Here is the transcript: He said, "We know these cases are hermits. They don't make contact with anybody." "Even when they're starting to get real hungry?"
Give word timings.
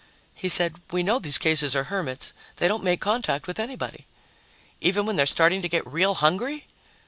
He 0.33 0.49
said, 0.49 0.81
"We 0.91 1.03
know 1.03 1.19
these 1.19 1.37
cases 1.37 1.75
are 1.75 1.83
hermits. 1.83 2.33
They 2.55 2.67
don't 2.67 2.83
make 2.83 2.99
contact 3.01 3.45
with 3.45 3.59
anybody." 3.59 4.07
"Even 4.79 5.05
when 5.05 5.15
they're 5.15 5.27
starting 5.27 5.61
to 5.61 5.69
get 5.69 5.85
real 5.85 6.15
hungry?" 6.15 6.65